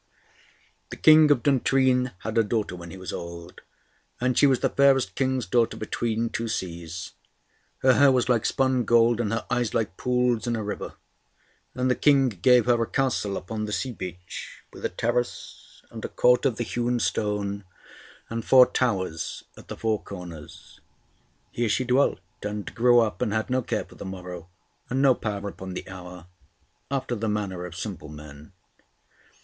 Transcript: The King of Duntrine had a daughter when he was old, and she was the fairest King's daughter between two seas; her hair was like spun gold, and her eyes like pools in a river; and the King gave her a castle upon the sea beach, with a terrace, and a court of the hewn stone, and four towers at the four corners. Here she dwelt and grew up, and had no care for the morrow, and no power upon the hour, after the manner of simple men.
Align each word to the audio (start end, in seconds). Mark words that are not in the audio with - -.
The 0.89 0.95
King 0.95 1.29
of 1.29 1.43
Duntrine 1.43 2.11
had 2.23 2.35
a 2.35 2.43
daughter 2.43 2.75
when 2.75 2.89
he 2.89 2.97
was 2.97 3.13
old, 3.13 3.61
and 4.19 4.35
she 4.35 4.47
was 4.47 4.61
the 4.61 4.69
fairest 4.71 5.13
King's 5.13 5.45
daughter 5.45 5.77
between 5.77 6.31
two 6.31 6.47
seas; 6.47 7.11
her 7.83 7.93
hair 7.93 8.11
was 8.11 8.27
like 8.27 8.43
spun 8.47 8.83
gold, 8.83 9.21
and 9.21 9.31
her 9.31 9.45
eyes 9.51 9.75
like 9.75 9.97
pools 9.97 10.47
in 10.47 10.55
a 10.55 10.63
river; 10.63 10.95
and 11.75 11.87
the 11.87 11.93
King 11.95 12.29
gave 12.29 12.65
her 12.65 12.81
a 12.81 12.87
castle 12.87 13.37
upon 13.37 13.65
the 13.65 13.71
sea 13.71 13.91
beach, 13.91 14.63
with 14.73 14.83
a 14.83 14.89
terrace, 14.89 15.83
and 15.91 16.03
a 16.03 16.09
court 16.09 16.47
of 16.47 16.55
the 16.57 16.63
hewn 16.63 16.99
stone, 16.99 17.63
and 18.27 18.43
four 18.43 18.65
towers 18.65 19.43
at 19.55 19.67
the 19.67 19.77
four 19.77 20.01
corners. 20.01 20.79
Here 21.51 21.69
she 21.69 21.83
dwelt 21.85 22.19
and 22.41 22.73
grew 22.73 23.01
up, 23.01 23.21
and 23.21 23.31
had 23.31 23.51
no 23.51 23.61
care 23.61 23.85
for 23.85 23.93
the 23.93 24.05
morrow, 24.05 24.49
and 24.89 24.99
no 24.99 25.13
power 25.13 25.47
upon 25.49 25.75
the 25.75 25.87
hour, 25.87 26.25
after 26.89 27.13
the 27.13 27.29
manner 27.29 27.65
of 27.67 27.75
simple 27.75 28.09
men. 28.09 28.51